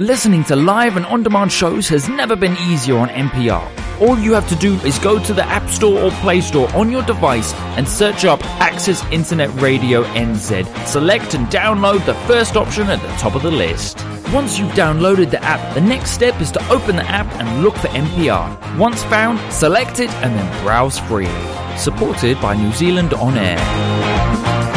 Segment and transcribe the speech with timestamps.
[0.00, 4.00] Listening to live and on demand shows has never been easier on MPR.
[4.00, 6.90] All you have to do is go to the App Store or Play Store on
[6.90, 10.86] your device and search up Access Internet Radio NZ.
[10.86, 14.02] Select and download the first option at the top of the list.
[14.32, 17.76] Once you've downloaded the app, the next step is to open the app and look
[17.76, 18.78] for MPR.
[18.78, 21.76] Once found, select it and then browse freely.
[21.76, 24.69] Supported by New Zealand On Air.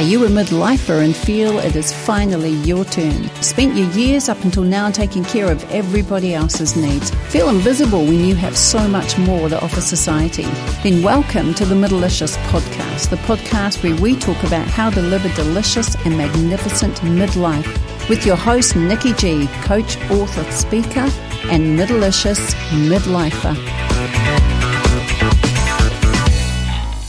[0.00, 3.28] Are you a midlifer and feel it is finally your turn?
[3.42, 7.10] Spent your years up until now taking care of everybody else's needs.
[7.28, 10.44] Feel invisible when you have so much more to offer society.
[10.82, 15.26] Then welcome to the Middlicious podcast, the podcast where we talk about how to live
[15.26, 18.08] a delicious and magnificent midlife.
[18.08, 21.10] With your host, Nikki G, coach, author, speaker,
[21.50, 22.54] and Middlicious
[22.88, 24.49] midlifer.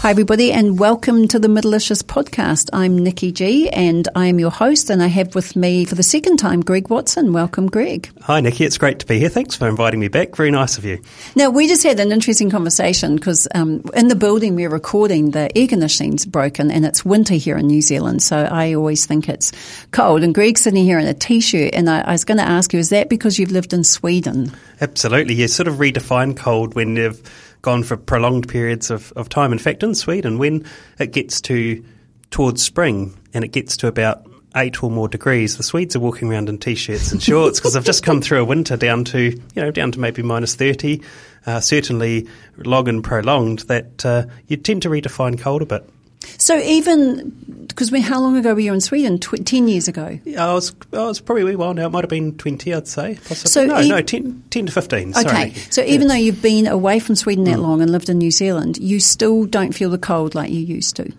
[0.01, 2.71] Hi, everybody, and welcome to the Middlicious podcast.
[2.73, 6.01] I'm Nikki G, and I am your host, and I have with me for the
[6.01, 7.33] second time Greg Watson.
[7.33, 8.09] Welcome, Greg.
[8.21, 8.65] Hi, Nikki.
[8.65, 9.29] It's great to be here.
[9.29, 10.35] Thanks for inviting me back.
[10.35, 11.03] Very nice of you.
[11.35, 15.55] Now, we just had an interesting conversation because um, in the building we're recording, the
[15.55, 19.51] air conditioning's broken, and it's winter here in New Zealand, so I always think it's
[19.91, 20.23] cold.
[20.23, 22.79] And Greg's sitting here in a t-shirt, and I, I was going to ask you,
[22.79, 24.51] is that because you've lived in Sweden?
[24.81, 25.35] Absolutely.
[25.35, 27.21] You sort of redefine cold when you've
[27.61, 29.51] gone for prolonged periods of, of time.
[29.51, 30.65] In fact, in Sweden, when
[30.99, 31.83] it gets to
[32.31, 36.31] towards spring and it gets to about eight or more degrees, the Swedes are walking
[36.31, 39.41] around in t-shirts and shorts because they've just come through a winter down to you
[39.55, 41.01] know down to maybe minus thirty.
[41.45, 45.89] Uh, certainly, long and prolonged, that uh, you tend to redefine cold a bit.
[46.37, 49.17] So even because how long ago were you in Sweden?
[49.19, 50.19] Tw- Ten years ago.
[50.25, 51.87] Yeah, I was I was probably a wee while now.
[51.87, 53.15] It might have been twenty, I'd say.
[53.27, 53.49] Possibly.
[53.49, 55.09] So no, e- no, 10, 10 to fifteen.
[55.15, 55.51] Okay, Sorry.
[55.71, 58.77] so even though you've been away from Sweden that long and lived in New Zealand,
[58.77, 61.11] you still don't feel the cold like you used to.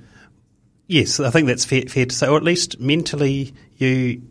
[0.89, 4.23] Yes, I think that's fair, fair to say, or at least mentally, you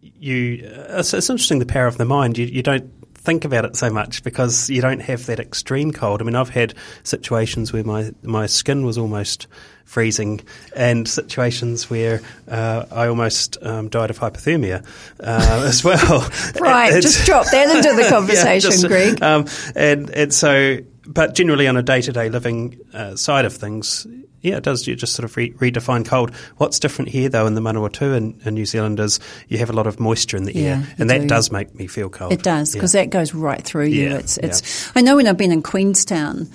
[0.00, 0.64] you.
[0.66, 2.38] uh, It's, it's interesting the power of the mind.
[2.38, 2.90] You, you don't
[3.26, 6.22] think about it so much because you don't have that extreme cold.
[6.22, 6.72] I mean, I've had
[7.02, 9.48] situations where my my skin was almost
[9.84, 10.40] freezing,
[10.74, 14.84] and situations where uh, I almost um, died of hypothermia
[15.20, 16.28] uh, as well.
[16.60, 19.22] Right, It's- just drop that into the yeah, conversation, just, Greg.
[19.22, 23.52] Um, and and so, but generally on a day to day living uh, side of
[23.54, 24.06] things,
[24.46, 24.86] yeah, it does.
[24.86, 26.34] You just sort of re- redefine cold.
[26.56, 29.18] What's different here, though, in the Manawatu in, in New Zealand is
[29.48, 31.26] you have a lot of moisture in the Yeah, air, and that do.
[31.26, 32.32] does make me feel cold.
[32.32, 33.02] It does because Yeah.
[33.02, 34.10] that goes right through you.
[34.10, 34.90] It's it's.
[34.96, 36.48] I know when I've been in Queenstown,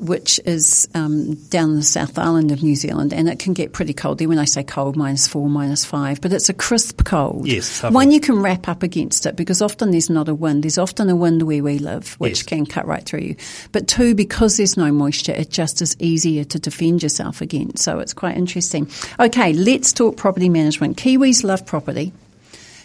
[0.00, 3.92] which is um, down the South Island of New Zealand, and it can get pretty
[3.92, 4.28] cold there.
[4.28, 7.46] When I say cold, minus four, minus five, but it's a crisp cold.
[7.46, 7.94] Yes, it's lovely.
[7.94, 10.62] one you can wrap up against it because often there's not a wind.
[10.64, 12.42] There's often a wind where we live, which Yes.
[12.44, 13.36] can cut right through you.
[13.72, 17.78] But two, because there's no moisture, it just is easier to defend yourself against.
[17.84, 18.88] So it's quite interesting.
[19.18, 20.96] Okay, let's talk property management.
[20.96, 22.12] Kiwis love property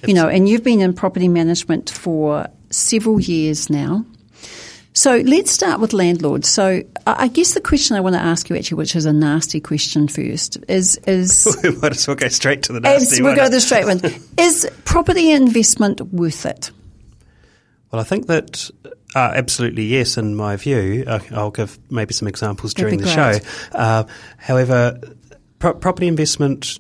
[0.06, 4.06] you know, and you've been in property management for several years now.
[4.94, 6.48] So let's start with landlords.
[6.48, 9.14] So I I guess the question I want to ask you actually, which is a
[9.14, 13.22] nasty question first, is is we might as well go straight to the as nasty
[13.22, 13.38] we'll one.
[13.38, 14.00] go the straight one.
[14.38, 16.72] Is property investment worth it?
[17.92, 18.70] Well, I think that
[19.16, 21.04] uh, absolutely yes, in my view.
[21.06, 23.40] Uh, I'll give maybe some examples during the show.
[23.72, 24.04] Uh,
[24.38, 25.00] however,
[25.60, 26.80] pro- property investment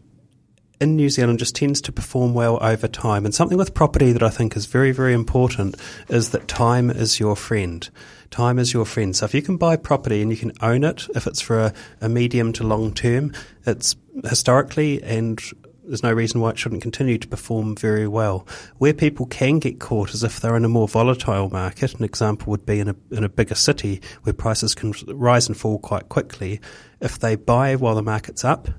[0.84, 3.26] in New Zealand just tends to perform well over time.
[3.26, 5.76] And something with property that I think is very, very important
[6.10, 7.90] is that time is your friend.
[8.30, 9.16] Time is your friend.
[9.16, 11.74] So if you can buy property and you can own it, if it's for a,
[12.02, 13.32] a medium to long term,
[13.66, 13.96] it's
[14.26, 15.42] historically and
[15.86, 18.48] there's no reason why it shouldn't continue to perform very well.
[18.78, 21.96] Where people can get caught is if they're in a more volatile market.
[21.96, 25.58] An example would be in a, in a bigger city where prices can rise and
[25.58, 26.62] fall quite quickly.
[27.02, 28.70] If they buy while the market's up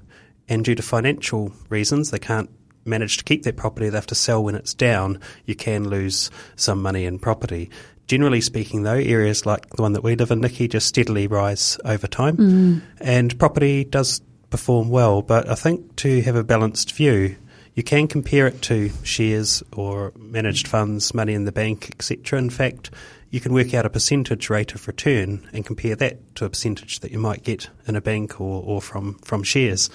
[0.48, 2.50] and due to financial reasons they can't
[2.84, 6.30] manage to keep their property, they have to sell when it's down, you can lose
[6.56, 7.70] some money in property.
[8.06, 11.78] Generally speaking, though, areas like the one that we live in, Nikki, just steadily rise
[11.84, 12.82] over time, mm.
[13.00, 14.20] and property does
[14.50, 15.22] perform well.
[15.22, 17.36] But I think to have a balanced view,
[17.74, 22.38] you can compare it to shares or managed funds, money in the bank, etc.
[22.38, 22.90] In fact,
[23.30, 27.00] you can work out a percentage rate of return and compare that to a percentage
[27.00, 29.90] that you might get in a bank or, or from, from shares.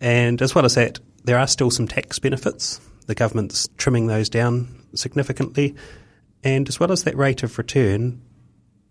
[0.00, 2.80] And as well as that, there are still some tax benefits.
[3.06, 5.74] The government's trimming those down significantly.
[6.44, 8.22] And as well as that rate of return,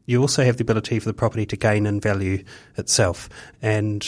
[0.06, 2.44] you also have the ability for the property to gain in value
[2.78, 3.30] itself.
[3.62, 4.06] And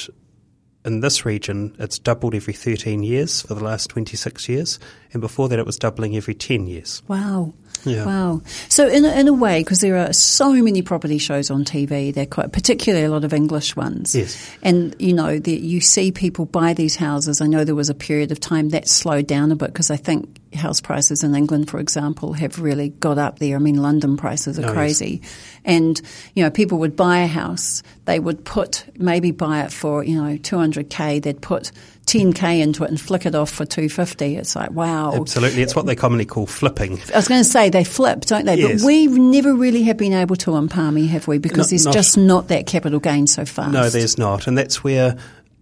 [0.86, 4.80] in this region, it's doubled every 13 years for the last 26 years,
[5.12, 7.04] and before that, it was doubling every 10 years.
[7.08, 7.54] Wow.
[7.88, 8.06] Yeah.
[8.06, 8.42] Wow.
[8.70, 12.14] So in a, in a way, because there are so many property shows on TV,
[12.14, 14.16] they're quite, particularly a lot of English ones.
[14.16, 14.56] Yes.
[14.64, 17.42] And you know, the, you see people buy these houses.
[17.42, 19.98] I know there was a period of time that slowed down a bit because I
[19.98, 23.56] think house prices in England, for example, have really got up there.
[23.56, 24.74] I mean, London prices are Oh, yes.
[24.74, 25.22] crazy.
[25.66, 26.02] And,
[26.34, 30.16] you know, people would buy a house, they would put, maybe buy it for, you
[30.22, 31.72] know, 200k, they'd put
[32.08, 34.38] 10k into it and flick it off for 250.
[34.38, 35.14] It's like, wow.
[35.14, 35.62] Absolutely.
[35.62, 37.00] It's what they commonly call flipping.
[37.14, 38.56] I was going to say they flip, don't they?
[38.58, 38.82] Yes.
[38.82, 41.38] But we never really have been able to in Palmy, have we?
[41.38, 43.72] Because No- there's not- just not that capital gain so fast.
[43.74, 44.48] No, there's not.
[44.48, 45.18] And that's where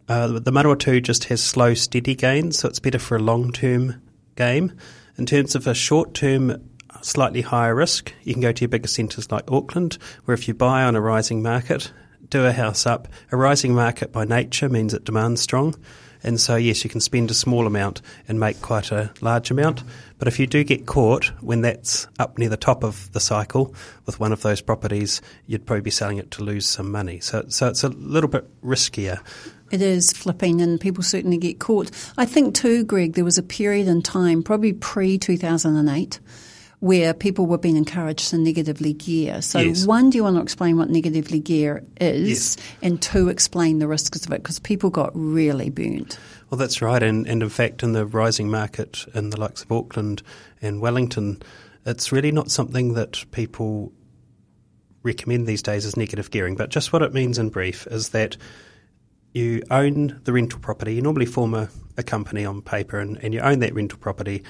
[0.08, 4.00] uh, the Manawatu just has slow, steady gains, so it's better for a long term
[4.36, 4.72] game.
[5.18, 6.62] In terms of a short term,
[7.02, 10.54] slightly higher risk, you can go to your bigger centres like Auckland, where if you
[10.54, 11.92] buy on a rising market,
[12.30, 13.08] do a house up.
[13.32, 15.74] A rising market by nature means it demands strong.
[16.26, 19.84] And so, yes, you can spend a small amount and make quite a large amount.
[20.18, 23.76] But if you do get caught when that's up near the top of the cycle
[24.08, 27.20] with one of those properties, you'd probably be selling it to lose some money.
[27.20, 29.20] So, so it's a little bit riskier.
[29.70, 31.92] It is flipping, and people certainly get caught.
[32.18, 36.20] I think too, Greg, there was a period in time, probably pre 2008,
[36.80, 39.42] where people were being encouraged to negatively gear.
[39.42, 39.86] So, Yes.
[39.86, 42.30] one, do you want to explain what negatively gear is?
[42.30, 42.58] Yes.
[42.82, 46.20] And two, explain the risks of it because people got really burnt.
[46.50, 47.02] Well, that's right.
[47.02, 50.22] And, and in fact, in the rising market in the likes of Auckland
[50.62, 51.42] and Wellington,
[51.86, 53.92] it's really not something that people
[55.04, 56.56] recommend these days as negative gearing.
[56.56, 58.38] But just what it means in brief is that
[59.34, 60.96] you own the rental property.
[60.96, 64.44] You normally form a, a company on paper and, and you own that rental property.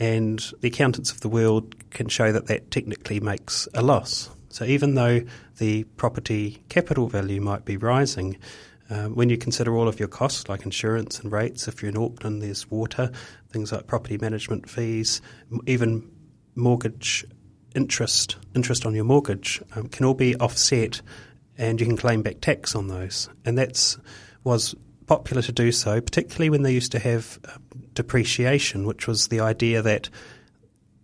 [0.00, 4.30] And the accountants of the world can show that that technically makes a loss.
[4.48, 5.22] So even though
[5.58, 8.38] the property capital value might be rising,
[8.90, 11.98] um, when you consider all of your costs like insurance and rates, if you're in
[11.98, 13.10] Auckland, there's water,
[13.50, 15.20] things like property management fees,
[15.66, 16.10] even
[16.54, 17.26] mortgage
[17.74, 21.02] interest, interest on your mortgage um, can all be offset,
[21.58, 23.28] and you can claim back tax on those.
[23.44, 23.98] And that's
[24.44, 24.74] was
[25.06, 27.58] popular to do so, particularly when they used to have uh,
[27.98, 30.08] depreciation, which was the idea that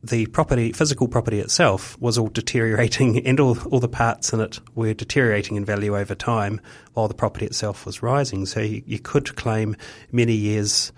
[0.00, 4.61] the property, physical property itself, was all deteriorating, and all, all the parts in it
[4.76, 6.61] were deteriorating in value over time,
[6.93, 8.46] while the property itself was rising.
[8.46, 9.76] So you, you could claim
[10.12, 10.93] many years'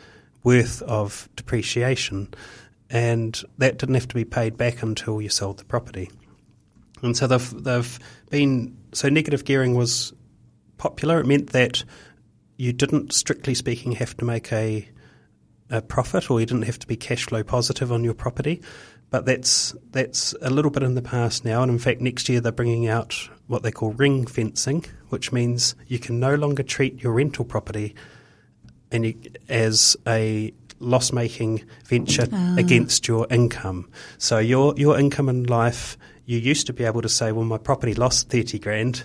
[0.44, 2.34] worth of depreciation,
[2.90, 6.10] and that didn't have to be paid back until you sold the property.
[7.02, 7.98] And so they've they've
[8.30, 10.12] been so negative gearing was
[10.76, 11.20] popular.
[11.20, 11.84] It meant that
[12.58, 14.88] you didn't, strictly speaking, have to make a
[15.70, 18.62] a profit, or you didn't have to be cash flow positive on your property.
[19.08, 22.40] But that's that's a little bit in the past now, and in fact, next year
[22.40, 27.00] they're bringing out what they call ring fencing, which means you can no longer treat
[27.02, 27.94] your rental property
[28.90, 29.14] and you,
[29.48, 32.56] as a loss-making venture ah.
[32.58, 33.88] against your income.
[34.18, 37.58] So your your income in life, you used to be able to say, well, my
[37.58, 39.04] property lost thirty grand.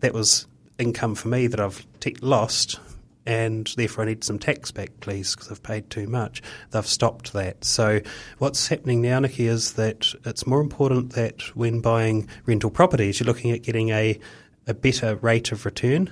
[0.00, 0.46] That was
[0.78, 2.80] income for me that I've te- lost,
[3.26, 6.42] and therefore I need some tax back, please, because I've paid too much.
[6.70, 7.64] They've stopped that.
[7.64, 8.00] So
[8.38, 13.26] what's happening now, Nikki, is that it's more important that when buying rental properties, you're
[13.26, 14.18] looking at getting a
[14.66, 16.10] a better rate of return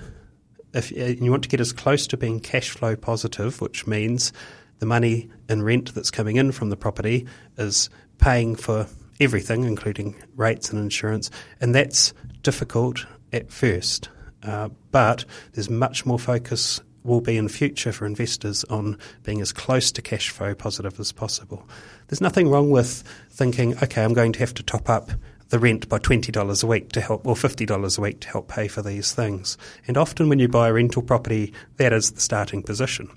[0.73, 4.33] if uh, you want to get as close to being cash flow positive, which means
[4.79, 7.27] the money in rent that's coming in from the property
[7.57, 8.87] is paying for
[9.19, 11.29] everything, including rates and insurance,
[11.61, 14.09] and that's difficult at first.
[14.41, 19.51] Uh, but there's much more focus will be in future for investors on being as
[19.51, 21.67] close to cash flow positive as possible.
[22.07, 25.11] There's nothing wrong with thinking, okay, I'm going to have to top up
[25.49, 28.67] the rent by $20 a week to help, or $50 a week to help pay
[28.67, 29.57] for these things.
[29.87, 33.09] And often when you buy a rental property, that is the starting position.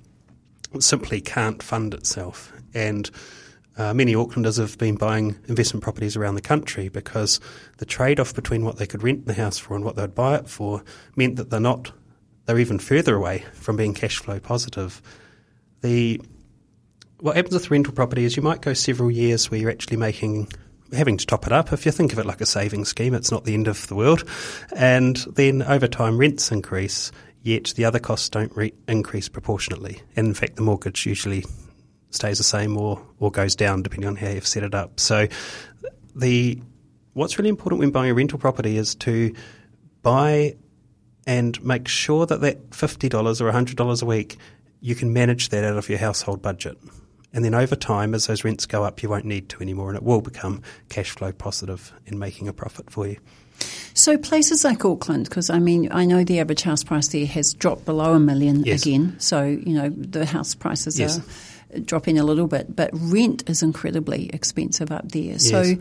[0.75, 2.53] It simply can't fund itself.
[2.75, 3.11] And
[3.79, 7.41] uh, many Aucklanders have been buying investment properties around the country because
[7.79, 10.35] the trade off between what they could rent the house for and what they'd buy
[10.37, 10.83] it for
[11.15, 11.93] meant that they're not,
[12.47, 15.03] they're even further away from being cash flow positive.
[15.83, 16.21] The
[17.19, 20.49] what happens with rental property is you might go several years where you're actually making
[20.93, 21.73] having to top it up.
[21.73, 23.95] If you think of it like a saving scheme, it's not the end of the
[23.95, 24.25] world.
[24.75, 27.11] And then over time, rents increase,
[27.43, 30.03] yet the other costs don't re- increase proportionately.
[30.15, 31.45] And in fact, the mortgage usually
[32.11, 35.01] stays the same or, or goes down depending on how you've set it up.
[35.01, 35.27] So
[36.15, 36.61] the
[37.15, 39.35] what's really important when buying a rental property is to
[40.03, 40.55] buy
[41.27, 44.37] and make sure that that $50 or $100 a week,
[44.81, 46.79] you can manage that out of your household budget.
[47.33, 49.97] And then over time, as those rents go up, you won't need to anymore, and
[49.97, 53.17] it will become cash flow positive in making a profit for you.
[53.95, 57.55] So places like Auckland, because I mean, I know the average house price there has
[57.55, 58.83] dropped below a million Yes.
[58.83, 59.17] again.
[59.19, 61.19] So you know the house prices Yes.
[61.75, 65.39] are dropping a little bit, but rent is incredibly expensive up there.
[65.39, 65.75] So.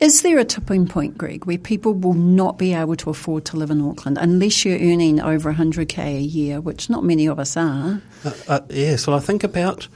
[0.00, 3.56] Is there a tipping point, Greg, where people will not be able to afford to
[3.56, 7.56] live in Auckland unless you're earning over 100k a year, which not many of us
[7.56, 8.02] are?
[8.24, 9.88] Uh, uh, yes, well, I think about,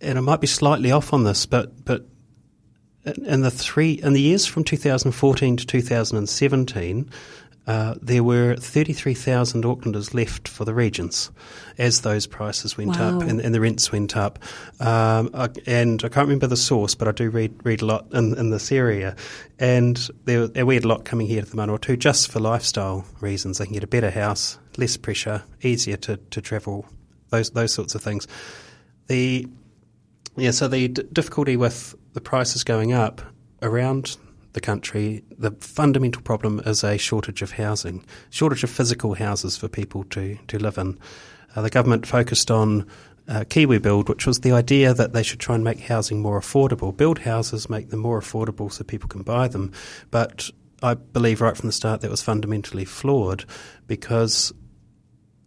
[0.00, 2.06] and I might be slightly off on this, but but
[3.06, 7.10] in the three in the years from 2014 to 2017,
[7.66, 11.30] uh, there were 33,000 Aucklanders left for the regions
[11.78, 13.16] as those prices went Wow.
[13.18, 14.38] up and, and the rents went up.
[14.78, 18.06] Um, I, and I can't remember the source, but I do read read a lot
[18.12, 19.16] in, in this area.
[19.58, 19.96] And
[20.26, 23.58] there, and we had a lot coming here to the Manawatu just for lifestyle reasons.
[23.58, 26.86] They can get a better house, less pressure, easier to, to travel,
[27.30, 28.28] those those sorts of things.
[29.08, 29.48] The
[30.36, 33.22] yeah, so the d- difficulty with the prices going up
[33.62, 34.16] around
[34.56, 39.68] the country, the fundamental problem is a shortage of housing, shortage of physical houses for
[39.68, 40.98] people to, to live in.
[41.54, 42.86] Uh, the government focused on
[43.28, 46.40] uh, Kiwi Build, which was the idea that they should try and make housing more
[46.40, 46.96] affordable.
[46.96, 49.72] Build houses, make them more affordable so people can buy them.
[50.10, 50.48] But
[50.82, 53.44] I believe right from the start that was fundamentally flawed
[53.86, 54.54] because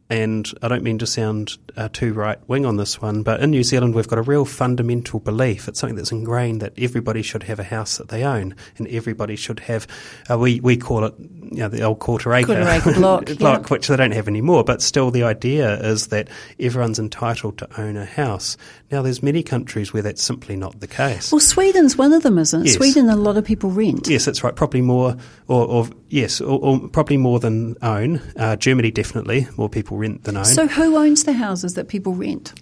[0.10, 3.52] and I don't mean to sound uh, too right wing on this one, but in
[3.52, 5.68] New Zealand we've got a real fundamental belief.
[5.68, 9.36] It's something that's ingrained that everybody should have a house that they own, and everybody
[9.36, 9.86] should have.
[10.30, 13.62] Uh, we we call it, you know, the old quarter acre, Quarter acre block, block,
[13.62, 13.68] yeah.
[13.68, 14.64] which they don't have anymore.
[14.64, 16.28] But still, the idea is that
[16.60, 18.58] everyone's entitled to own a house.
[18.92, 21.32] Now, there's many countries where that's simply not the case.
[21.32, 22.66] Well, Sweden's one of them, isn't it?
[22.66, 22.76] Yes.
[22.78, 24.08] Sweden, a lot of people rent.
[24.08, 24.56] Yes, that's right.
[24.56, 25.16] Probably more,
[25.48, 28.20] or, or yes, or, or probably more than own.
[28.36, 30.46] Uh, Germany definitely more people rent than own.
[30.46, 32.54] So who owns the houses that people rent?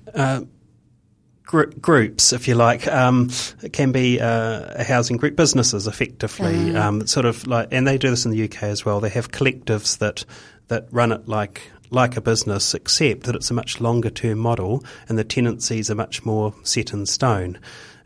[1.48, 2.88] gr- groups, if you like.
[2.88, 3.32] Um,
[3.64, 7.98] it can be uh, a housing group, businesses, effectively, um, sort of like, and they
[7.98, 9.00] do this in the UK as well.
[9.00, 10.24] They have collectives that
[10.68, 14.84] that run it like like a business, except that it's a much longer term model,
[15.10, 17.58] and the tenancies are much more set in stone,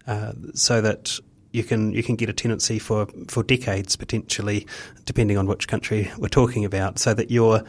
[0.08, 1.20] uh, so that.
[1.54, 4.66] You can you can get a tenancy for, for decades potentially,
[5.04, 7.66] depending on which country we're talking about, so that your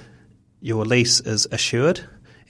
[0.62, 2.00] your lease is assured.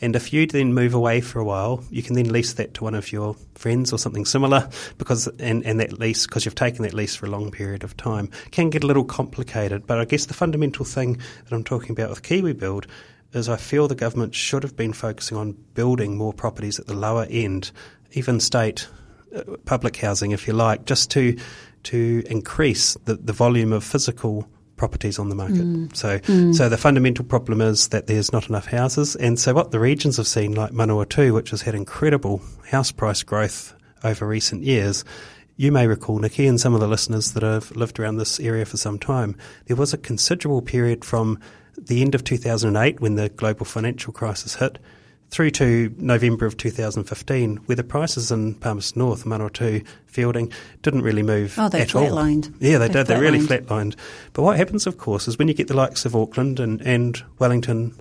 [0.01, 2.85] And if you then move away for a while, you can then lease that to
[2.85, 6.83] one of your friends or something similar because and, and that lease because you've taken
[6.83, 9.87] that lease for a long period of time can get a little complicated.
[9.87, 12.89] But I guess the fundamental thing that I'm talking about with Kiwi Build
[13.33, 16.95] is I feel the government should have been focusing on building more properties at the
[16.95, 17.71] lower end,
[18.13, 18.89] even state
[19.35, 21.39] uh, public housing, if you like, just to
[21.85, 24.49] to increase the, the volume of physical
[24.83, 25.63] properties on the market.
[25.63, 25.95] Mm.
[25.95, 26.53] So, mm.
[26.53, 30.17] so the fundamental problem is that there's not enough houses, and so what the regions
[30.17, 35.05] have seen, like Manawatu, which has had incredible house price growth over recent years.
[35.57, 38.65] You may recall, Nikki, and some of the listeners that have lived around this area
[38.65, 39.37] for some time,
[39.67, 41.39] there was a considerable period from
[41.79, 44.81] the end of 2008 when the global financial crisis hit
[45.33, 51.23] through to November of 2015, where the prices in Palmerston North, Manawatu, Feilding, didn't really
[51.23, 52.05] move Oh, they at all.
[52.07, 52.55] flatlined.
[52.61, 53.07] Yeah, they, They did.
[53.07, 53.67] They really flatlined.
[53.67, 53.97] flatlined.
[54.35, 57.21] But what happens, of course, is when you get the likes of Auckland and, and
[57.39, 57.99] Wellington,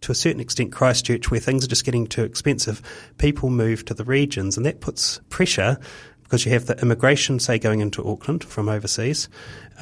[0.00, 2.82] to a certain extent Christchurch, where things are just getting too expensive,
[3.16, 5.78] people move to the regions, and that puts pressure
[6.32, 9.28] because you have the immigration, say, going into Auckland from overseas,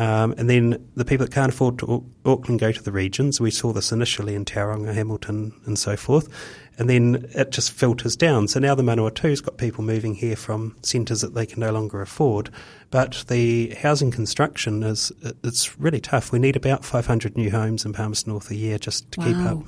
[0.00, 3.40] um, and then the people that can't afford to Au- Auckland go to the regions.
[3.40, 6.28] We saw this initially in Tauranga, Hamilton, and so forth,
[6.76, 8.49] and then it just filters down.
[8.49, 12.02] So now the Manawatu's got people moving here from centres that they can no longer
[12.02, 12.50] afford,
[12.90, 15.12] but the housing construction is
[15.45, 16.33] it's really tough.
[16.33, 19.62] We need about 500 new homes in Palmerston North a year just to keep up.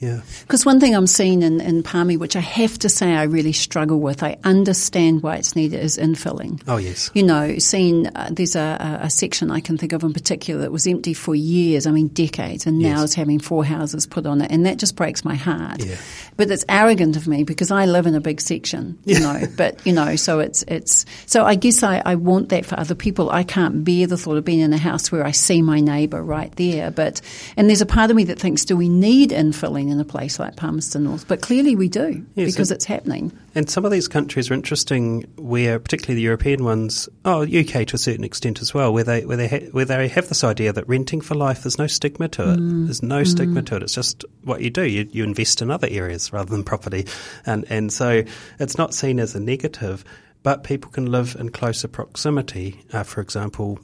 [0.00, 0.20] Yeah.
[0.42, 3.52] Because one thing I'm seeing in, in Palmy, which I have to say I really
[3.52, 6.62] struggle with, I understand why it's needed, is infilling.
[6.68, 7.10] Oh yes.
[7.14, 10.70] You know, seeing uh, there's a, a, section I can think of in particular that
[10.70, 13.10] was empty for years, I mean decades, and now Yes.
[13.10, 15.84] is having four houses put on it, and that just breaks my heart.
[15.84, 15.96] Yeah.
[16.36, 19.42] But it's arrogant of me because I live in a big section, you know.
[19.56, 22.94] But you know, so it's it's so I guess I, I want that for other
[22.94, 23.30] people.
[23.30, 26.22] I can't bear the thought of being in a house where I see my neighbour
[26.22, 26.92] right there.
[26.92, 27.20] But
[27.56, 30.38] and there's a part of me that thinks, do we need infilling in a place
[30.38, 31.26] like Palmerston North?
[31.28, 33.32] But clearly we do Yes, because it's happening.
[33.54, 37.94] And some of these countries are interesting, where particularly the European ones, oh UK to
[37.94, 40.72] a certain extent as well, where they where they ha- where they have this idea
[40.72, 42.56] that renting for life, there's no stigma to it.
[42.86, 43.82] There's no stigma to it.
[43.82, 44.84] It's just what you do.
[44.84, 47.06] You you invest in other areas rather than property,
[47.46, 48.22] and and so
[48.58, 50.04] it's not seen as a negative.
[50.44, 52.80] But people can live in closer proximity.
[52.92, 53.80] Uh, for example,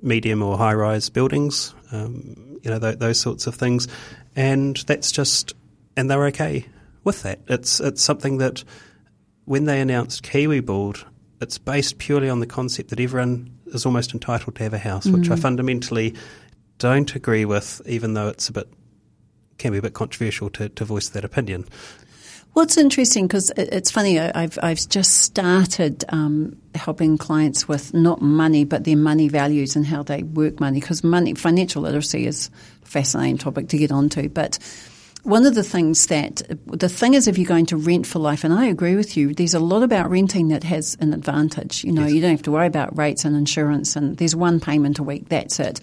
[0.00, 3.88] medium or high rise buildings, um, you know, th- those sorts of things.
[4.34, 5.54] And that's just,
[5.96, 6.66] and they're okay
[7.04, 7.40] with that.
[7.48, 8.64] It's, it's something that
[9.44, 11.04] when they announced Kiwi Build,
[11.40, 15.06] it's based purely on the concept that everyone is almost entitled to have a house,
[15.06, 16.14] which I fundamentally
[16.78, 18.68] don't agree with, even though it's a bit
[19.58, 21.64] can be a bit controversial to, to voice that opinion.
[22.54, 24.20] Well, it's interesting because it's funny.
[24.20, 29.86] I've I've just started um, helping clients with not money, but their money values and
[29.86, 30.80] how they work money.
[30.80, 32.50] Because money, financial literacy is
[32.92, 34.28] fascinating topic to get onto.
[34.28, 34.58] But
[35.22, 38.44] one of the things that the thing is, if you're going to rent for life,
[38.44, 41.84] and I agree with you, there's a lot about renting that has an advantage.
[41.84, 42.12] You know, yes.
[42.12, 45.28] you don't have to worry about rates and insurance, and there's one payment a week.
[45.28, 45.80] That's it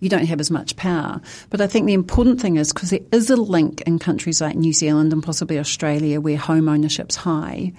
[0.00, 1.20] you don't have as much power.
[1.50, 4.56] But I think the important thing is because there is a link in countries like
[4.56, 7.72] New Zealand and possibly Australia where home ownership's high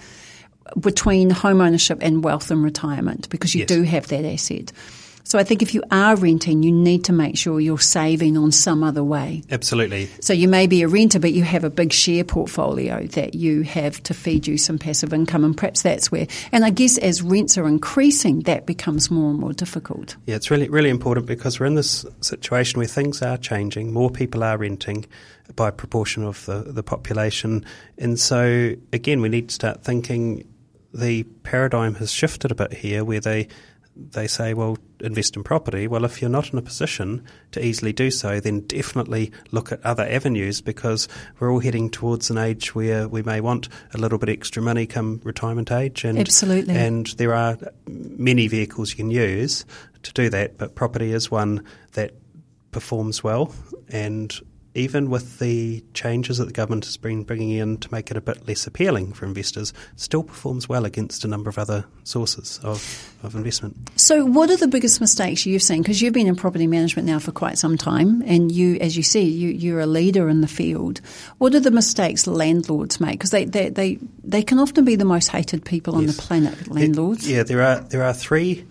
[0.79, 3.67] between home ownership and wealth and retirement because you yes.
[3.67, 4.71] do have that asset.
[5.23, 8.51] So I think if you are renting, you need to make sure you're saving on
[8.51, 9.43] some other way.
[9.51, 10.09] Absolutely.
[10.19, 13.61] So you may be a renter, but you have a big share portfolio that you
[13.61, 16.27] have to feed you some passive income, and perhaps that's where.
[16.51, 20.15] And I guess as rents are increasing, that becomes more and more difficult.
[20.25, 23.93] Yeah, it's really really important because we're in this situation where things are changing.
[23.93, 25.05] More people are renting
[25.55, 27.65] by proportion of the, the population,
[27.97, 30.47] and so again, we need to start thinking.
[30.93, 33.47] The paradigm has shifted a bit here, where they
[33.95, 35.87] they say, well, invest in property.
[35.87, 39.85] Well, if you're not in a position to easily do so, then definitely look at
[39.85, 41.07] other avenues because
[41.39, 44.85] we're all heading towards an age where we may want a little bit extra money
[44.85, 46.03] come retirement age.
[46.05, 46.75] And, Absolutely.
[46.75, 47.57] And there are
[47.87, 49.65] many vehicles you can use
[50.03, 52.13] to do that, but property is one that
[52.71, 53.53] performs well
[53.89, 54.39] and
[54.73, 58.21] even with the changes that the government has been bringing in to make it a
[58.21, 63.13] bit less appealing for investors, still performs well against a number of other sources of,
[63.21, 63.75] of investment.
[63.97, 65.81] So, what are the biggest mistakes you've seen?
[65.81, 69.03] Because you've been in property management now for quite some time, and you, as you
[69.03, 71.01] see, you, you're a leader in the field.
[71.37, 73.13] What are the mistakes landlords make?
[73.13, 76.15] Because they, they, they, they can often be the most hated people on yes.
[76.15, 77.27] the planet, landlords.
[77.27, 78.65] It, yeah, there are, there are three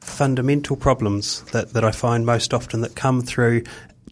[0.00, 3.64] fundamental problems that, that I find most often that come through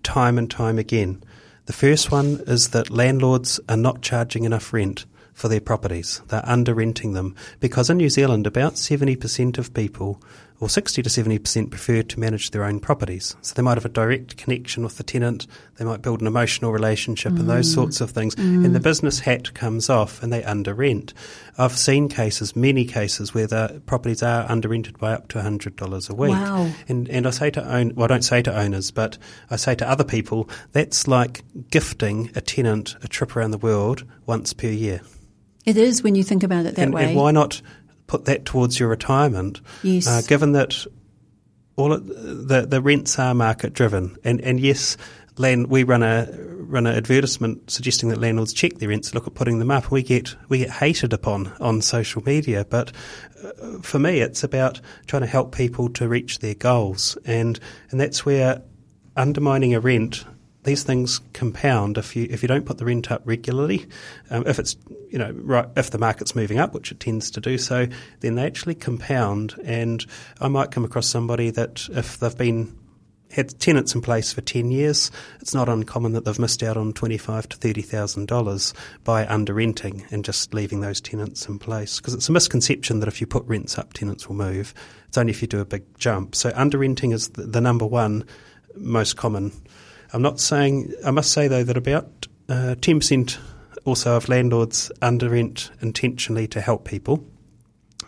[0.03, 1.23] time and time again.
[1.69, 6.23] The first one is that landlords are not charging enough rent for their properties.
[6.29, 10.19] They're under renting them because in New Zealand, about 70% of people
[10.61, 13.37] or 60 to 70% prefer to manage their own properties.
[13.43, 16.73] So they might have a direct connection with the tenant, they might build an emotional
[16.73, 17.41] relationship mm.
[17.41, 17.75] and those mm.
[17.75, 18.35] sorts of things.
[18.35, 18.65] Mm.
[18.65, 21.15] And the business hat comes off and they under rent.
[21.59, 26.11] I've seen cases, many cases, where the properties are under rented by up to $100
[26.11, 26.31] a week.
[26.31, 26.71] Wow.
[26.89, 29.17] And, and I say to own, well, I don't say to owners, but
[29.51, 34.05] I say to other people, that's like gifting a tenant a trip around the world
[34.27, 35.01] once per year.
[35.65, 37.05] It is when you think about it that and, way.
[37.09, 37.61] And why not
[38.09, 39.61] put that towards your retirement.
[39.85, 40.09] Yes.
[40.09, 40.85] Uh, given that
[41.77, 44.97] all it, the the rents are market driven, and and yes,
[45.37, 46.27] land we run a
[46.69, 49.91] run an advertisement suggesting that landlords check their rents, look at putting them up.
[49.91, 52.93] We get we get hated upon on social media, but
[53.43, 58.01] uh, for me, it's about trying to help people to reach their goals, and and
[58.01, 58.63] that's where
[59.17, 60.25] undermining a rent
[60.65, 63.87] these things compound if you if you don't put the rent up regularly.
[64.31, 64.77] Um, if it's
[65.11, 67.87] you know right if the market's moving up, which it tends to do so,
[68.21, 69.55] then they actually compound.
[69.65, 70.05] And
[70.41, 72.77] I might come across somebody that if they've been
[73.31, 76.93] had tenants in place for 10 years, it's not uncommon that they've missed out on
[76.95, 81.99] twenty-five to $30,000 by under renting and just leaving those tenants in place.
[81.99, 84.73] Because it's a misconception that if you put rents up, tenants will move.
[85.09, 86.35] It's only if you do a big jump.
[86.35, 88.25] So under renting is the, the number one
[88.75, 89.53] most common
[90.13, 93.39] I'm not saying, I must say though that about uh, 10%
[93.85, 97.25] also of landlords under rent intentionally to help people.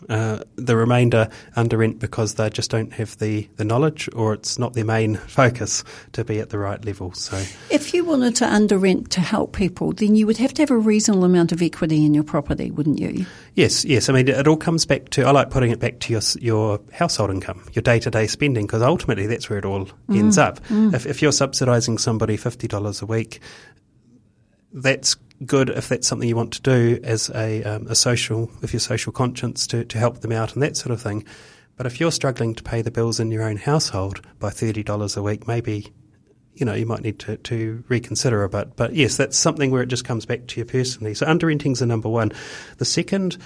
[0.08, 4.58] Uh, the remainder under rent because they just don't have the, the knowledge or it's
[4.58, 7.12] not their main focus to be at the right level.
[7.12, 7.36] So,
[7.70, 10.70] if you wanted to under rent to help people, then you would have to have
[10.70, 13.26] a reasonable amount of equity in your property, wouldn't you?
[13.54, 14.08] Yes, yes.
[14.08, 16.80] I mean, it all comes back to I like putting it back to your your
[16.92, 20.18] household income, your day to day spending, because ultimately that's where it all mm.
[20.18, 20.60] ends up.
[20.68, 20.94] Mm.
[20.94, 23.40] If, if you're subsidising somebody fifty dollars a week,
[24.72, 28.72] that's good if that's something you want to do as a, um, a social, with
[28.72, 31.24] your social conscience to, to help them out and that sort of thing.
[31.76, 35.22] But if you're struggling to pay the bills in your own household by $30 a
[35.22, 35.92] week, maybe,
[36.55, 38.76] you know, you might need to, to reconsider a bit.
[38.76, 41.14] But yes, that's something where it just comes back to you personally.
[41.14, 42.33] So under renting's the number one.
[42.76, 43.38] The second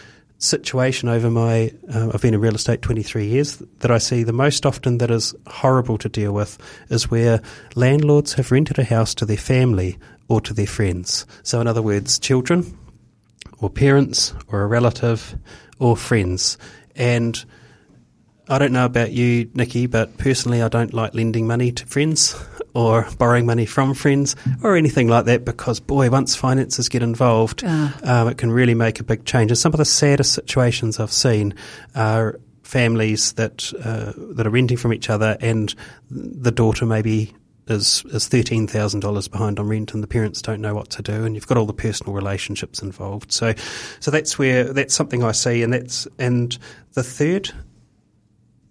[0.44, 4.32] situation over my, uh, I've been in real estate 23 years, that I see the
[4.32, 6.58] most often that is horrible to deal with
[6.90, 7.40] is where
[7.74, 11.26] landlords have rented a house to their family or to their friends.
[11.42, 12.78] So, in other words, children
[13.58, 15.36] or parents or a relative
[15.78, 16.58] or friends.
[16.94, 17.42] And
[18.48, 22.36] I don't know about you, Nikki, but personally, I don't like lending money to friends
[22.74, 27.62] or borrowing money from friends or anything like that because, boy, once finances get involved,
[27.64, 27.90] uh.
[28.02, 29.50] um, it can really make a big change.
[29.50, 31.54] And some of the saddest situations I've seen
[31.94, 35.74] are families that uh, that are renting from each other, and
[36.10, 37.32] the daughter maybe
[37.68, 41.02] is is thirteen thousand dollars behind on rent, and the parents don't know what to
[41.02, 43.32] do, and you've got all the personal relationships involved.
[43.32, 43.54] So,
[44.00, 46.58] so that's where that's something I see, and that's and
[46.94, 47.52] the third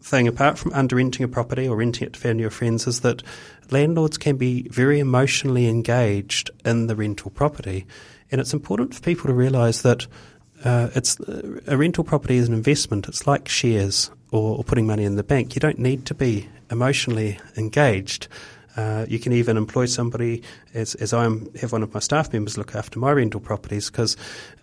[0.03, 2.99] thing, apart from under renting a property or renting it to family or friends, is
[3.01, 3.23] that
[3.71, 7.85] landlords can be very emotionally engaged in the rental property,
[8.31, 10.07] and it's important for people to realise that.
[10.63, 11.19] Uh, it's
[11.67, 13.09] a rental property is an investment.
[13.09, 15.55] It's like shares or, or putting money in the bank.
[15.55, 18.29] You don't need to be emotionally engaged
[18.75, 20.41] uh, you can even employ somebody,
[20.73, 24.17] as, as I have one of my staff members look after my rental properties, because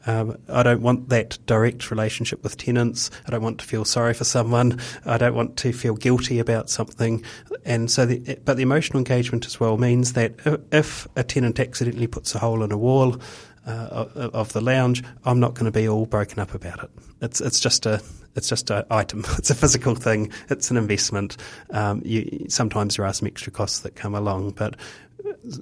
[0.06, 3.10] um, I don't want that direct relationship with tenants.
[3.26, 4.80] I don't want to feel sorry for someone.
[5.04, 7.24] I don't want to feel guilty about something.
[7.64, 10.34] And so, the, but the emotional engagement as well means that
[10.72, 13.20] if a tenant accidentally puts a hole in a wall,
[13.66, 16.90] uh, of the lounge, I'm not going to be all broken up about it.
[17.20, 18.02] It's it's just a
[18.34, 19.24] it's just an item.
[19.38, 20.32] It's a physical thing.
[20.48, 21.36] It's an investment.
[21.70, 24.76] Um, you, sometimes there are some extra costs that come along, but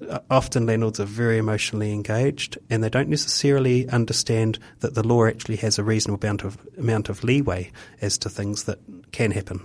[0.09, 5.27] uh, often landlords are very emotionally engaged and they don't necessarily understand that the law
[5.27, 8.79] actually has a reasonable amount of, amount of leeway as to things that
[9.13, 9.61] can happen.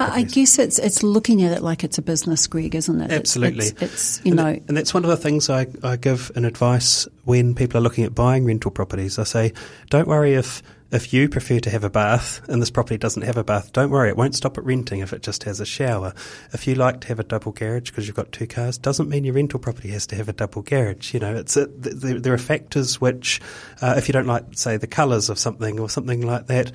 [0.00, 3.10] I guess it's it's looking at it like it's a business, Greg, isn't it?
[3.10, 3.66] Absolutely.
[3.66, 5.96] It's, it's, it's you and know, that, and that's one of the things I, I
[5.96, 9.18] give in advice when people are looking at buying rental properties.
[9.18, 9.52] I say,
[9.90, 13.36] don't worry if if you prefer to have a bath and this property doesn't have
[13.36, 16.14] a bath, don't worry, it won't stop at renting if it just has a shower.
[16.52, 19.24] If you like to have a double garage because you've got two cars, doesn't mean
[19.24, 21.12] your rental property has to have a double garage.
[21.12, 23.40] You know, it's a, there are factors which,
[23.82, 26.72] uh, if you don't like, say, the colours of something or something like that,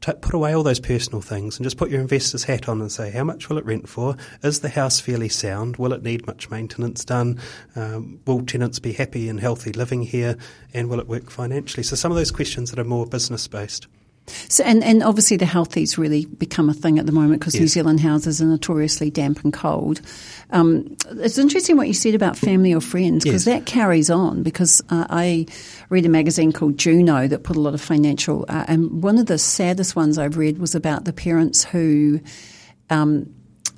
[0.00, 2.90] t- put away all those personal things and just put your investor's hat on and
[2.90, 4.16] say, how much will it rent for?
[4.42, 5.76] Is the house fairly sound?
[5.76, 7.40] Will it need much maintenance done?
[7.76, 10.36] Um, will tenants be happy and healthy living here?
[10.72, 11.82] And will it work financially?
[11.82, 13.86] So some of those questions that are more business based.
[14.48, 17.60] So, and, and obviously the healthy's really become a thing at the moment because yes.
[17.60, 20.00] New Zealand houses are notoriously damp and cold.
[20.50, 23.54] Um, it's interesting what you said about family or friends because yes.
[23.54, 25.46] that carries on because uh, I
[25.88, 29.26] read a magazine called Juno that put a lot of financial, uh, and one of
[29.26, 32.20] the saddest ones I've read was about the parents who
[32.90, 33.32] um,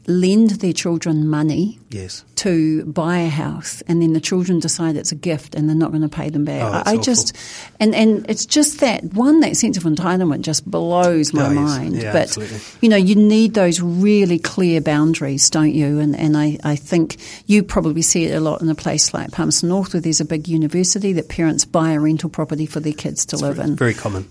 [0.07, 2.25] lend their children money yes.
[2.35, 5.91] to buy a house and then the children decide it's a gift and they're not
[5.91, 6.62] going to pay them back.
[6.62, 7.37] Oh, I, just
[7.79, 11.55] and and it's just that one that sense of entitlement just blows my oh, yes.
[11.55, 11.97] mind.
[11.97, 12.61] Yeah, but absolutely.
[12.81, 16.01] you know, you need those really clear boundaries, don't you?
[16.01, 19.31] And and I, I think you probably see it a lot in a place like
[19.31, 22.93] Palmerston North where there's a big university that parents buy a rental property for their
[22.93, 23.77] kids to it's live very, in.
[23.77, 24.29] Very common.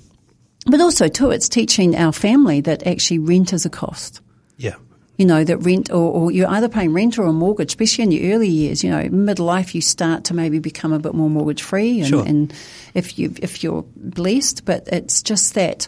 [0.65, 4.21] But also too it's teaching our family that actually rent is a cost
[4.57, 4.75] yeah
[5.17, 8.11] you know, that rent or, or, you're either paying rent or a mortgage, especially in
[8.11, 11.61] your early years, you know, midlife you start to maybe become a bit more mortgage
[11.61, 12.25] free and, sure.
[12.25, 12.53] and
[12.93, 15.87] if you if you're blessed, but it's just that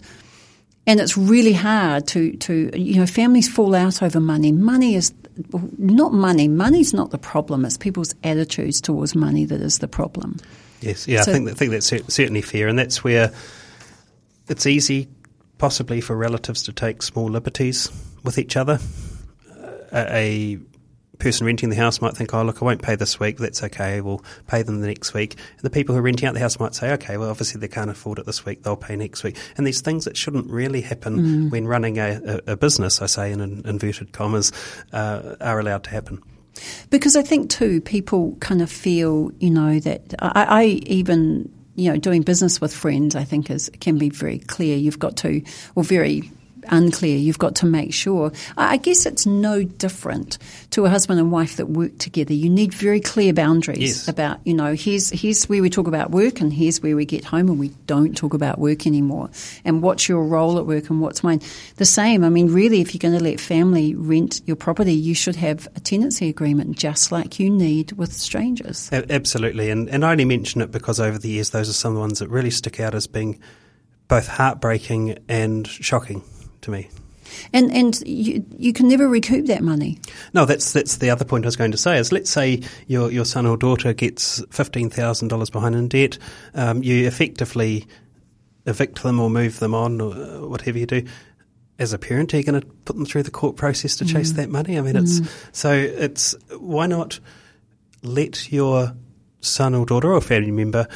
[0.85, 4.51] and it's really hard to, to you know, families fall out over money.
[4.51, 5.13] Money is
[5.77, 6.47] not money.
[6.47, 7.65] Money's not the problem.
[7.65, 10.37] It's people's attitudes towards money that is the problem.
[10.81, 13.31] Yes, yeah, so, I think I think that's certainly fair, and that's where
[14.49, 15.07] it's easy,
[15.57, 17.89] possibly, for relatives to take small liberties
[18.23, 18.79] with each other
[19.93, 20.59] a,
[21.19, 23.37] person renting the house might think, oh, look, I won't pay this week.
[23.37, 24.01] That's okay.
[24.01, 25.33] We'll pay them the next week.
[25.33, 27.67] And the people who are renting out the house might say, okay, well, obviously they
[27.67, 28.63] can't afford it this week.
[28.63, 29.37] They'll pay next week.
[29.55, 31.51] And these things that shouldn't really happen mm.
[31.51, 34.51] when running a, a, a, business, I say in inverted commas,
[34.91, 36.21] uh, are allowed to happen.
[36.89, 41.89] Because I think too, people kind of feel, you know, that I, I even you
[41.89, 44.77] know, doing business with friends, I think is can be very clear.
[44.77, 45.41] You've got to,
[45.73, 46.31] or very
[46.67, 47.17] unclear.
[47.17, 48.31] You've got to make sure.
[48.57, 50.37] I guess it's no different
[50.71, 52.33] to a husband and wife that work together.
[52.33, 54.07] You need very clear boundaries yes.
[54.07, 57.23] about, you know, here's, here's where we talk about work and here's where we get
[57.23, 59.29] home and we don't talk about work anymore.
[59.65, 61.41] And what's your role at work and what's mine.
[61.75, 62.23] The same.
[62.23, 65.67] I mean, really, if you're going to let family rent your property, you should have
[65.75, 68.89] a tenancy agreement just like you need with strangers.
[68.91, 69.69] Absolutely.
[69.69, 72.01] And, and I only mention it because over the years, those are some of the
[72.01, 73.39] ones that really stick out as being
[74.07, 76.23] both heartbreaking and shocking
[76.63, 76.89] to me.
[77.53, 79.97] And and you, you can never recoup that money.
[80.33, 81.97] No, that's that's the other point I was going to say.
[81.97, 86.17] Is let's say your your son or daughter gets fifteen thousand dollars behind in debt,
[86.53, 87.87] um, you effectively
[88.65, 91.05] evict them or move them on or whatever you do.
[91.79, 94.33] As a parent, are you going to put them through the court process to chase
[94.33, 94.35] mm.
[94.35, 94.77] that money?
[94.77, 95.47] I mean, it's mm.
[95.51, 97.19] so it's why not
[98.03, 98.93] let your
[99.41, 100.87] son or daughter or family member,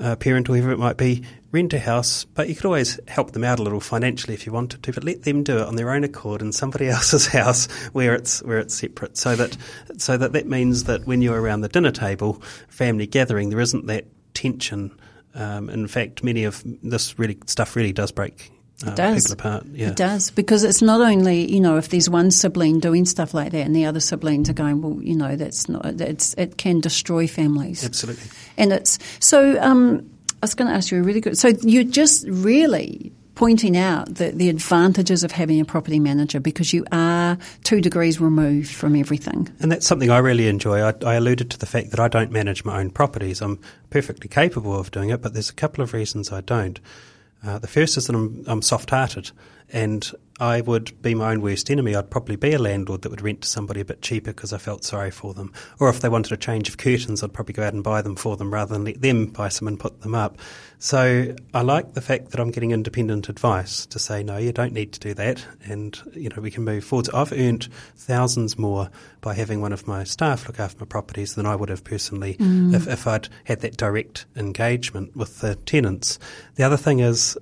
[0.00, 1.22] uh, parent or whoever it might be,
[1.54, 4.52] rent a house, but you could always help them out a little financially if you
[4.52, 7.66] wanted to, but let them do it on their own accord in somebody else's house
[7.92, 9.16] where it's where it's separate.
[9.16, 9.56] So that
[9.96, 13.86] so that that means that when you're around the dinner table, family gathering, there isn't
[13.86, 14.90] that tension.
[15.34, 18.52] Um, in fact, many of this really stuff really does break
[18.86, 19.22] uh, It does.
[19.22, 19.66] people apart.
[19.72, 19.88] Yeah.
[19.88, 23.52] It does because it's not only you know if there's one sibling doing stuff like
[23.52, 26.80] that and the other siblings are going well you know that's not it's it can
[26.80, 28.28] destroy families Absolutely.
[28.56, 30.10] and it's so um,
[30.44, 34.30] was going to ask you a really good so you're just really pointing out the,
[34.30, 39.52] the advantages of having a property manager because you are two degrees removed from everything
[39.58, 40.80] And that's something I really enjoy.
[40.82, 43.42] I, I alluded to the fact that I don't manage my own properties.
[43.42, 43.58] I'm
[43.90, 46.78] perfectly capable of doing it, but there's a couple of reasons I don't.
[47.44, 49.30] Uh, the first is that I'm, I'm soft-hearted,
[49.70, 51.94] and I would be my own worst enemy.
[51.94, 54.58] I'd probably be a landlord that would rent to somebody a bit cheaper because I
[54.58, 55.52] felt sorry for them.
[55.78, 58.16] Or if they wanted a change of curtains, I'd probably go out and buy them
[58.16, 60.38] for them rather than let them buy some and put them up.
[60.80, 64.72] So I like the fact that I'm getting independent advice to say, no, you don't
[64.72, 67.08] need to do that, and you know we can move forwards.
[67.10, 71.46] I've earned thousands more by having one of my staff look after my properties than
[71.46, 72.74] I would have personally mm.
[72.74, 76.18] if, if I'd had that direct engagement with the tenants.
[76.56, 77.38] The other thing is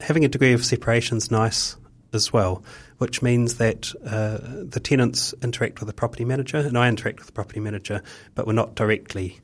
[0.00, 1.76] having a degree of separation is nice
[2.12, 2.62] as well,
[2.98, 7.26] which means that uh, the tenants interact with the property manager, and I interact with
[7.26, 8.02] the property manager,
[8.34, 9.40] but we're not directly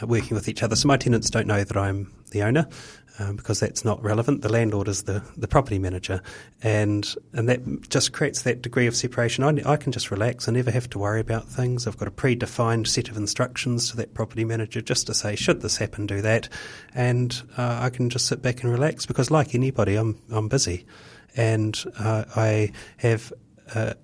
[0.00, 0.76] uh, working with each other.
[0.76, 2.68] So my tenants don't know that I'm the owner.
[3.18, 4.40] Um, because that's not relevant.
[4.40, 6.22] The landlord is the, the property manager,
[6.62, 9.44] and and that just creates that degree of separation.
[9.44, 10.48] I, I can just relax.
[10.48, 11.86] I never have to worry about things.
[11.86, 15.60] I've got a predefined set of instructions to that property manager just to say, should
[15.60, 16.48] this happen, do that,
[16.94, 19.04] and uh, I can just sit back and relax.
[19.04, 20.86] Because like anybody, I'm I'm busy
[21.36, 23.32] and uh, I have
[23.74, 23.94] uh,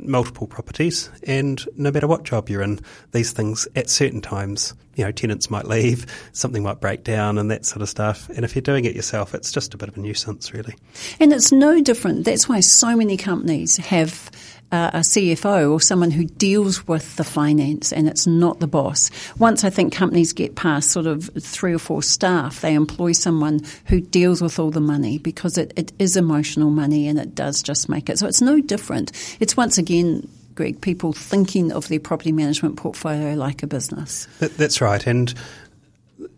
[0.00, 2.80] multiple properties, and no matter what job you're in,
[3.12, 7.50] these things at certain times, you know, tenants might leave, something might break down, and
[7.50, 8.28] that sort of stuff.
[8.30, 10.74] And if you're doing it yourself, it's just a bit of a nuisance, really.
[11.18, 12.24] And it's no different.
[12.24, 14.30] That's why so many companies have
[14.72, 19.10] uh, a CFO or someone who deals with the finance and it's not the boss.
[19.38, 23.60] Once I think companies get past sort of three or four staff, they employ someone
[23.86, 27.62] who deals with all the money because it, it is emotional money and it does
[27.62, 28.18] just make it.
[28.18, 29.12] So it's no different.
[29.40, 34.26] It's once again, Greg, people thinking of their property management portfolio like a business.
[34.38, 35.32] That, that's right, and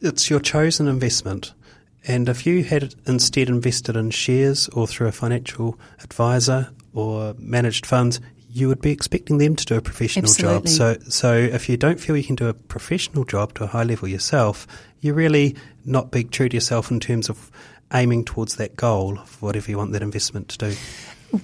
[0.01, 1.53] it's your chosen investment.
[2.07, 7.87] And if you had instead invested in shares or through a financial advisor or managed
[7.87, 10.69] funds, you would be expecting them to do a professional Absolutely.
[10.69, 10.69] job.
[10.69, 13.85] So, so if you don't feel you can do a professional job to a high
[13.85, 14.67] level yourself,
[15.01, 17.51] you're really not being true to yourself in terms of
[17.95, 20.77] aiming towards that goal of whatever you want that investment to do.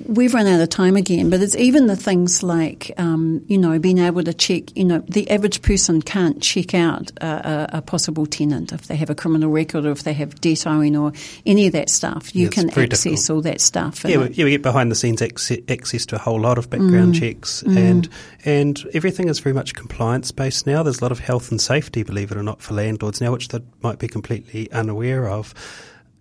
[0.07, 3.79] We've run out of time again, but it's even the things like, um, you know,
[3.79, 7.27] being able to check, you know, the average person can't check out a,
[7.75, 10.67] a, a possible tenant if they have a criminal record or if they have debt
[10.67, 11.13] owing or
[11.47, 12.35] any of that stuff.
[12.35, 13.31] You Yeah, can access difficult.
[13.31, 14.05] all that stuff.
[14.05, 16.69] Yeah, we, yeah, we get behind the scenes access, access to a whole lot of
[16.69, 18.09] background checks, and
[18.45, 20.83] and everything is very much compliance based now.
[20.83, 23.49] There's a lot of health and safety, believe it or not, for landlords now, which
[23.49, 25.55] they might be completely unaware of.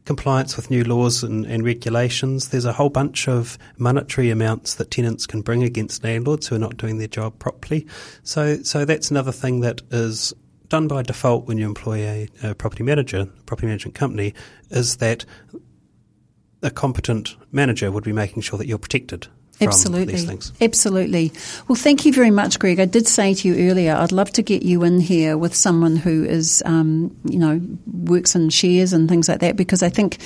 [0.07, 2.47] Compliance with new laws and, and regulations.
[2.47, 6.59] There's a whole bunch of monetary amounts that tenants can bring against landlords who are
[6.59, 7.85] not doing their job properly.
[8.23, 10.33] So, so that's another thing that is
[10.69, 14.33] done by default when you employ a, a property manager, a property management company,
[14.69, 15.25] is that
[16.63, 19.27] a competent manager would be making sure that you're protected
[19.59, 20.39] Absolutely.
[20.61, 21.31] Absolutely.
[21.67, 22.79] Well, thank you very much, Greg.
[22.79, 25.95] I did say to you earlier, I'd love to get you in here with someone
[25.95, 27.59] who is, um, you know,
[28.03, 30.19] works in shares and things like that, because I think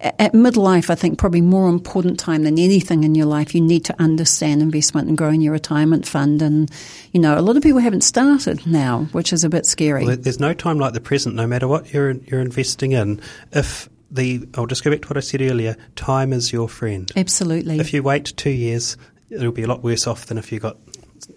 [0.00, 3.84] at midlife, I think probably more important time than anything in your life, you need
[3.84, 6.42] to understand investment and growing your retirement fund.
[6.42, 6.68] And,
[7.12, 10.04] you know, a lot of people haven't started now, which is a bit scary.
[10.04, 13.20] Well, there's no time like the present, no matter what you're you're investing in.
[13.52, 15.76] If the I'll just go back to what I said earlier.
[15.96, 17.10] Time is your friend.
[17.16, 17.80] Absolutely.
[17.80, 18.96] If you wait two years,
[19.30, 20.76] it'll be a lot worse off than if you got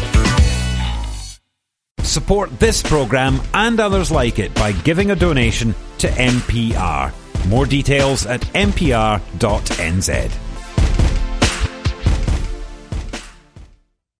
[2.08, 7.12] Support this programme and others like it by giving a donation to MPR.
[7.48, 10.47] More details at mpr.nz.